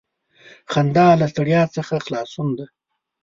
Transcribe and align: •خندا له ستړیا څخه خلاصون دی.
•خندا 0.71 1.07
له 1.19 1.25
ستړیا 1.33 1.61
څخه 1.75 1.95
خلاصون 2.05 2.47
دی. 2.57 2.65